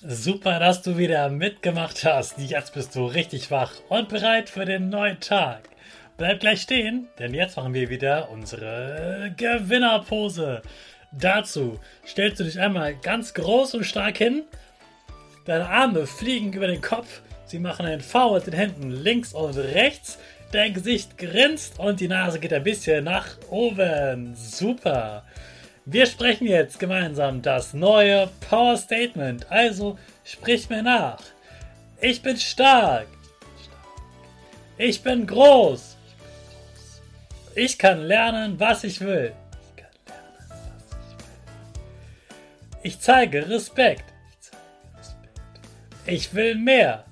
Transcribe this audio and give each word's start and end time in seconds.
Super, 0.00 0.60
dass 0.60 0.82
du 0.82 0.96
wieder 0.96 1.28
mitgemacht 1.28 2.04
hast. 2.04 2.38
Jetzt 2.38 2.72
bist 2.72 2.94
du 2.94 3.04
richtig 3.06 3.50
wach 3.50 3.72
und 3.88 4.08
bereit 4.08 4.48
für 4.48 4.64
den 4.64 4.90
neuen 4.90 5.18
Tag. 5.18 5.68
Bleib 6.16 6.38
gleich 6.38 6.62
stehen, 6.62 7.08
denn 7.18 7.34
jetzt 7.34 7.56
machen 7.56 7.74
wir 7.74 7.90
wieder 7.90 8.30
unsere 8.30 9.34
Gewinnerpose. 9.36 10.62
Dazu 11.10 11.80
stellst 12.06 12.38
du 12.38 12.44
dich 12.44 12.60
einmal 12.60 12.94
ganz 12.94 13.34
groß 13.34 13.74
und 13.74 13.82
stark 13.82 14.18
hin. 14.18 14.44
Deine 15.46 15.68
Arme 15.68 16.06
fliegen 16.06 16.52
über 16.52 16.68
den 16.68 16.80
Kopf. 16.80 17.20
Sie 17.46 17.58
machen 17.58 17.84
ein 17.84 18.00
V 18.00 18.34
mit 18.34 18.46
den 18.46 18.54
Händen 18.54 18.92
links 18.92 19.32
und 19.32 19.56
rechts. 19.56 20.16
Dein 20.52 20.74
Gesicht 20.74 21.18
grinst 21.18 21.80
und 21.80 21.98
die 21.98 22.06
Nase 22.06 22.38
geht 22.38 22.52
ein 22.52 22.62
bisschen 22.62 23.02
nach 23.02 23.26
oben. 23.50 24.36
Super. 24.36 25.24
Wir 25.90 26.04
sprechen 26.04 26.46
jetzt 26.46 26.78
gemeinsam 26.78 27.40
das 27.40 27.72
neue 27.72 28.28
Power 28.50 28.76
Statement. 28.76 29.50
Also 29.50 29.98
sprich 30.22 30.68
mir 30.68 30.82
nach. 30.82 31.18
Ich 32.02 32.20
bin 32.20 32.36
stark. 32.36 33.06
Ich 34.76 35.02
bin 35.02 35.26
groß. 35.26 35.96
Ich 37.54 37.78
kann 37.78 38.02
lernen, 38.02 38.60
was 38.60 38.84
ich 38.84 39.00
will. 39.00 39.32
Ich 42.82 43.00
zeige 43.00 43.48
Respekt. 43.48 44.04
Ich 46.04 46.34
will 46.34 46.54
mehr. 46.54 47.04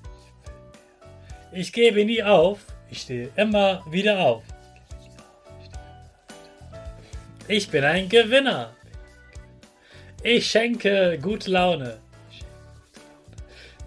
Ich 1.51 1.73
gebe 1.73 2.05
nie 2.05 2.23
auf. 2.23 2.59
Ich 2.91 3.01
stehe 3.01 3.31
immer 3.37 3.83
wieder 3.91 4.19
auf. 4.19 4.43
Ich 7.49 7.71
bin 7.71 7.85
ein 7.85 8.09
Gewinner. 8.09 8.75
Ich 10.21 10.51
schenke 10.51 11.17
gute 11.23 11.53
Laune. 11.53 11.99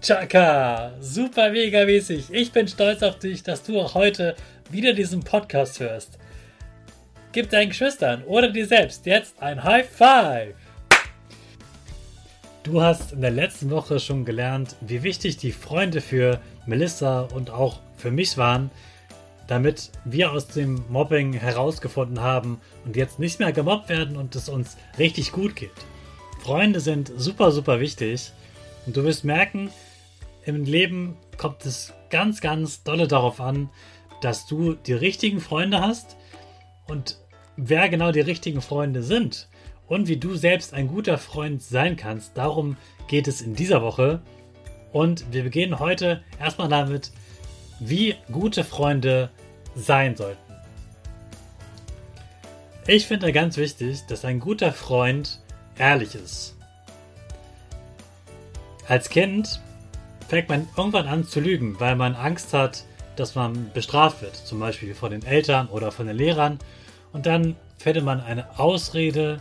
Chaka, 0.00 0.94
super 0.98 1.50
mega 1.50 1.84
mäßig. 1.84 2.30
Ich 2.30 2.52
bin 2.52 2.66
stolz 2.66 3.02
auf 3.02 3.18
dich, 3.18 3.42
dass 3.42 3.62
du 3.62 3.78
auch 3.78 3.94
heute 3.94 4.34
wieder 4.70 4.94
diesen 4.94 5.20
Podcast 5.20 5.78
hörst. 5.78 6.18
Gib 7.32 7.50
deinen 7.50 7.68
Geschwistern 7.68 8.24
oder 8.24 8.48
dir 8.48 8.66
selbst 8.66 9.04
jetzt 9.04 9.34
ein 9.42 9.62
High 9.62 9.86
Five. 9.86 10.54
Du 12.62 12.80
hast 12.80 13.12
in 13.12 13.20
der 13.20 13.30
letzten 13.30 13.68
Woche 13.68 14.00
schon 14.00 14.24
gelernt, 14.24 14.76
wie 14.80 15.02
wichtig 15.02 15.36
die 15.36 15.52
Freunde 15.52 16.00
für 16.00 16.40
Melissa 16.64 17.28
und 17.34 17.50
auch 17.50 17.80
für 17.98 18.10
mich 18.10 18.38
waren, 18.38 18.70
damit 19.50 19.90
wir 20.04 20.30
aus 20.30 20.46
dem 20.46 20.84
Mobbing 20.88 21.32
herausgefunden 21.32 22.20
haben 22.20 22.60
und 22.84 22.94
jetzt 22.94 23.18
nicht 23.18 23.40
mehr 23.40 23.50
gemobbt 23.50 23.88
werden 23.88 24.16
und 24.16 24.36
es 24.36 24.48
uns 24.48 24.76
richtig 24.96 25.32
gut 25.32 25.56
geht. 25.56 25.72
Freunde 26.38 26.78
sind 26.78 27.10
super, 27.16 27.50
super 27.50 27.80
wichtig 27.80 28.30
und 28.86 28.96
du 28.96 29.02
wirst 29.02 29.24
merken, 29.24 29.70
im 30.44 30.64
Leben 30.64 31.16
kommt 31.36 31.66
es 31.66 31.92
ganz, 32.10 32.40
ganz 32.40 32.84
dolle 32.84 33.08
darauf 33.08 33.40
an, 33.40 33.70
dass 34.20 34.46
du 34.46 34.74
die 34.74 34.92
richtigen 34.92 35.40
Freunde 35.40 35.80
hast 35.80 36.16
und 36.86 37.18
wer 37.56 37.88
genau 37.88 38.12
die 38.12 38.20
richtigen 38.20 38.62
Freunde 38.62 39.02
sind 39.02 39.48
und 39.88 40.06
wie 40.06 40.16
du 40.16 40.36
selbst 40.36 40.74
ein 40.74 40.86
guter 40.86 41.18
Freund 41.18 41.60
sein 41.60 41.96
kannst. 41.96 42.38
Darum 42.38 42.76
geht 43.08 43.26
es 43.26 43.42
in 43.42 43.56
dieser 43.56 43.82
Woche. 43.82 44.22
Und 44.92 45.32
wir 45.32 45.42
beginnen 45.42 45.80
heute 45.80 46.22
erstmal 46.38 46.68
damit, 46.68 47.10
wie 47.80 48.14
gute 48.30 48.62
Freunde 48.62 49.30
sein 49.74 50.14
sollten. 50.14 50.38
Ich 52.86 53.06
finde 53.06 53.32
ganz 53.32 53.56
wichtig, 53.56 54.06
dass 54.06 54.24
ein 54.24 54.40
guter 54.40 54.72
Freund 54.72 55.40
ehrlich 55.78 56.14
ist. 56.14 56.56
Als 58.86 59.08
Kind 59.08 59.60
fängt 60.28 60.48
man 60.48 60.68
irgendwann 60.76 61.06
an 61.06 61.24
zu 61.24 61.40
lügen, 61.40 61.78
weil 61.78 61.96
man 61.96 62.14
Angst 62.14 62.52
hat, 62.52 62.84
dass 63.16 63.34
man 63.34 63.70
bestraft 63.72 64.22
wird, 64.22 64.36
zum 64.36 64.60
Beispiel 64.60 64.94
von 64.94 65.10
den 65.10 65.24
Eltern 65.24 65.68
oder 65.68 65.90
von 65.90 66.06
den 66.06 66.16
Lehrern. 66.16 66.58
Und 67.12 67.26
dann 67.26 67.56
findet 67.78 68.04
man 68.04 68.20
eine 68.20 68.58
Ausrede, 68.58 69.40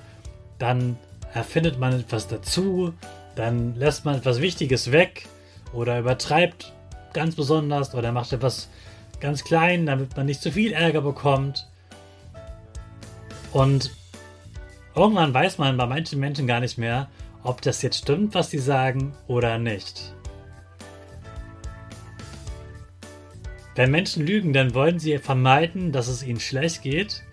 dann 0.57 0.97
erfindet 1.33 1.79
man 1.79 1.99
etwas 1.99 2.27
dazu, 2.27 2.93
dann 3.35 3.75
lässt 3.75 4.05
man 4.05 4.15
etwas 4.15 4.41
Wichtiges 4.41 4.91
weg 4.91 5.27
oder 5.73 5.99
übertreibt 5.99 6.73
ganz 7.13 7.35
besonders 7.35 7.93
oder 7.93 8.11
macht 8.11 8.33
etwas 8.33 8.69
ganz 9.19 9.43
klein, 9.43 9.85
damit 9.85 10.15
man 10.15 10.25
nicht 10.25 10.41
zu 10.41 10.51
viel 10.51 10.71
Ärger 10.73 11.01
bekommt. 11.01 11.67
Und 13.51 13.91
irgendwann 14.95 15.33
weiß 15.33 15.57
man 15.57 15.77
bei 15.77 15.85
manchen 15.85 16.19
Menschen 16.19 16.47
gar 16.47 16.59
nicht 16.59 16.77
mehr, 16.77 17.09
ob 17.43 17.61
das 17.61 17.81
jetzt 17.81 17.99
stimmt, 17.99 18.35
was 18.35 18.49
sie 18.49 18.59
sagen 18.59 19.13
oder 19.27 19.57
nicht. 19.57 20.13
Wenn 23.75 23.91
Menschen 23.91 24.25
lügen, 24.25 24.51
dann 24.51 24.73
wollen 24.73 24.99
sie 24.99 25.17
vermeiden, 25.19 25.91
dass 25.91 26.07
es 26.07 26.21
ihnen 26.21 26.39
schlecht 26.41 26.81
geht. 26.81 27.23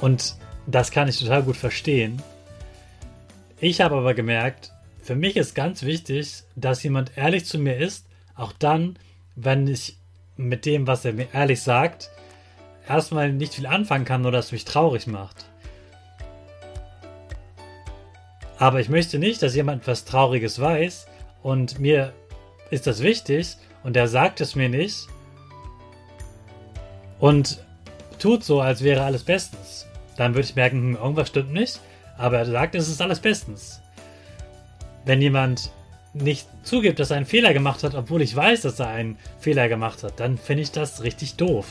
Und 0.00 0.36
das 0.66 0.90
kann 0.90 1.08
ich 1.08 1.18
total 1.18 1.42
gut 1.42 1.56
verstehen. 1.56 2.22
Ich 3.58 3.80
habe 3.80 3.96
aber 3.96 4.14
gemerkt, 4.14 4.72
für 5.06 5.14
mich 5.14 5.36
ist 5.36 5.54
ganz 5.54 5.84
wichtig, 5.84 6.42
dass 6.56 6.82
jemand 6.82 7.16
ehrlich 7.16 7.46
zu 7.46 7.58
mir 7.58 7.76
ist, 7.76 8.06
auch 8.34 8.52
dann, 8.52 8.98
wenn 9.36 9.68
ich 9.68 9.98
mit 10.36 10.66
dem, 10.66 10.88
was 10.88 11.04
er 11.04 11.12
mir 11.12 11.28
ehrlich 11.32 11.62
sagt, 11.62 12.10
erstmal 12.88 13.32
nicht 13.32 13.54
viel 13.54 13.66
anfangen 13.66 14.04
kann 14.04 14.26
oder 14.26 14.40
es 14.40 14.50
mich 14.50 14.64
traurig 14.64 15.06
macht. 15.06 15.46
Aber 18.58 18.80
ich 18.80 18.88
möchte 18.88 19.20
nicht, 19.20 19.42
dass 19.42 19.54
jemand 19.54 19.82
etwas 19.82 20.04
Trauriges 20.04 20.60
weiß 20.60 21.06
und 21.42 21.78
mir 21.78 22.12
ist 22.70 22.88
das 22.88 23.00
wichtig 23.00 23.56
und 23.84 23.96
er 23.96 24.08
sagt 24.08 24.40
es 24.40 24.56
mir 24.56 24.68
nicht 24.68 25.06
und 27.20 27.64
tut 28.18 28.42
so, 28.42 28.60
als 28.60 28.82
wäre 28.82 29.04
alles 29.04 29.22
bestens. 29.22 29.86
Dann 30.16 30.34
würde 30.34 30.48
ich 30.48 30.56
merken, 30.56 30.78
hm, 30.78 30.96
irgendwas 30.96 31.28
stimmt 31.28 31.52
nicht, 31.52 31.80
aber 32.18 32.38
er 32.38 32.46
sagt, 32.46 32.74
es 32.74 32.88
ist 32.88 33.00
alles 33.00 33.20
bestens. 33.20 33.82
Wenn 35.06 35.22
jemand 35.22 35.70
nicht 36.12 36.48
zugibt, 36.64 36.98
dass 36.98 37.10
er 37.10 37.16
einen 37.16 37.26
Fehler 37.26 37.54
gemacht 37.54 37.82
hat, 37.84 37.94
obwohl 37.94 38.22
ich 38.22 38.34
weiß, 38.34 38.62
dass 38.62 38.80
er 38.80 38.88
einen 38.88 39.18
Fehler 39.38 39.68
gemacht 39.68 40.02
hat, 40.02 40.20
dann 40.20 40.36
finde 40.36 40.64
ich 40.64 40.72
das 40.72 41.02
richtig 41.02 41.36
doof. 41.36 41.66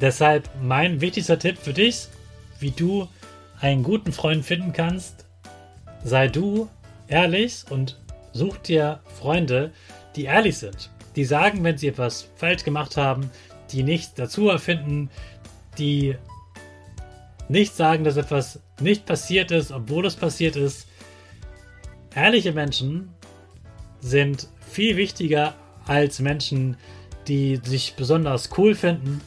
Deshalb 0.00 0.50
mein 0.60 1.00
wichtigster 1.00 1.38
Tipp 1.38 1.56
für 1.58 1.72
dich, 1.72 2.08
wie 2.58 2.72
du 2.72 3.08
einen 3.60 3.84
guten 3.84 4.12
Freund 4.12 4.44
finden 4.44 4.72
kannst, 4.72 5.24
sei 6.02 6.28
du 6.28 6.68
ehrlich 7.06 7.64
und 7.70 8.00
such 8.32 8.58
dir 8.58 9.00
Freunde, 9.20 9.72
die 10.16 10.24
ehrlich 10.24 10.58
sind. 10.58 10.90
Die 11.14 11.24
sagen, 11.24 11.62
wenn 11.62 11.78
sie 11.78 11.88
etwas 11.88 12.28
falsch 12.36 12.64
gemacht 12.64 12.96
haben, 12.96 13.30
die 13.70 13.82
nichts 13.84 14.14
dazu 14.14 14.48
erfinden, 14.48 15.10
die 15.78 16.16
nicht 17.48 17.74
sagen, 17.74 18.04
dass 18.04 18.16
etwas 18.16 18.60
nicht 18.80 19.06
passiert 19.06 19.50
ist, 19.50 19.72
obwohl 19.72 20.06
es 20.06 20.16
passiert 20.16 20.56
ist. 20.56 20.87
Ehrliche 22.14 22.52
Menschen 22.52 23.10
sind 24.00 24.48
viel 24.60 24.96
wichtiger 24.96 25.54
als 25.86 26.20
Menschen, 26.20 26.76
die 27.26 27.60
sich 27.62 27.94
besonders 27.94 28.50
cool 28.56 28.74
finden 28.74 29.20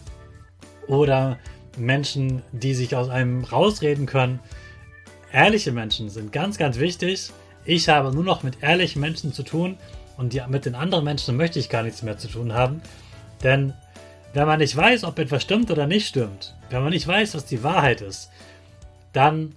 oder 0.88 1.38
Menschen, 1.78 2.42
die 2.52 2.74
sich 2.74 2.96
aus 2.96 3.10
einem 3.10 3.44
rausreden 3.44 4.06
können. 4.06 4.40
Ehrliche 5.32 5.72
Menschen 5.72 6.10
sind 6.10 6.34
ganz, 6.34 6.58
ganz 6.58 6.80
wichtig. 6.80 7.32
Ich 7.64 7.88
habe 7.90 8.14
nur 8.14 8.24
noch 8.24 8.44
mit 8.44 8.62
ehrlichen 8.62 9.00
Menschen 9.00 9.34
zu 9.34 9.44
tun 9.44 9.78
und 10.18 10.34
die, 10.34 10.42
mit 10.48 10.66
den 10.66 10.76
anderen 10.76 11.06
Menschen 11.06 11.38
möchte 11.38 11.60
ich 11.60 11.70
gar 11.70 11.84
nichts 11.84 12.02
mehr 12.02 12.18
zu 12.18 12.28
tun 12.28 12.54
haben. 12.54 12.82
Denn 13.44 13.74
wenn 14.34 14.48
man 14.48 14.60
nicht 14.60 14.76
weiß, 14.76 15.04
ob 15.04 15.20
etwas 15.20 15.44
stimmt 15.44 15.72
oder 15.72 15.88
nicht 15.88 16.08
stimmt, 16.08 16.56
wenn 16.70 16.82
man 16.82 16.92
nicht 16.92 17.08
weiß, 17.08 17.36
was 17.36 17.46
die 17.46 17.64
Wahrheit 17.64 18.02
ist, 18.02 18.30
dann 19.14 19.56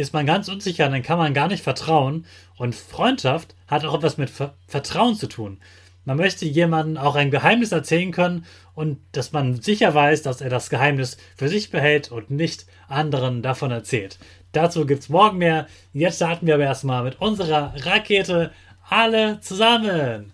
ist 0.00 0.12
man 0.12 0.26
ganz 0.26 0.48
unsicher, 0.48 0.88
dann 0.88 1.02
kann 1.02 1.18
man 1.18 1.34
gar 1.34 1.48
nicht 1.48 1.62
vertrauen. 1.62 2.26
Und 2.56 2.74
Freundschaft 2.74 3.54
hat 3.66 3.84
auch 3.84 3.94
etwas 3.94 4.16
mit 4.18 4.30
Ver 4.30 4.54
Vertrauen 4.66 5.14
zu 5.14 5.26
tun. 5.26 5.58
Man 6.04 6.16
möchte 6.16 6.46
jemandem 6.46 6.96
auch 6.96 7.14
ein 7.14 7.30
Geheimnis 7.30 7.72
erzählen 7.72 8.10
können 8.10 8.46
und 8.74 8.98
dass 9.12 9.32
man 9.32 9.60
sicher 9.60 9.94
weiß, 9.94 10.22
dass 10.22 10.40
er 10.40 10.48
das 10.48 10.70
Geheimnis 10.70 11.18
für 11.36 11.48
sich 11.48 11.70
behält 11.70 12.10
und 12.10 12.30
nicht 12.30 12.66
anderen 12.88 13.42
davon 13.42 13.70
erzählt. 13.70 14.18
Dazu 14.52 14.86
gibt's 14.86 15.08
morgen 15.08 15.38
mehr. 15.38 15.66
Jetzt 15.92 16.16
starten 16.16 16.46
wir 16.46 16.54
aber 16.54 16.64
erstmal 16.64 17.04
mit 17.04 17.20
unserer 17.20 17.74
Rakete. 17.76 18.50
Alle 18.88 19.40
zusammen. 19.40 20.32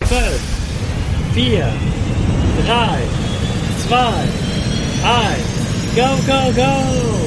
5, 0.00 0.12
4, 1.32 1.72
3, 2.66 2.98
2, 3.88 3.96
1. 5.04 5.54
Go, 5.96 6.02
go, 6.26 6.52
go! 6.52 7.23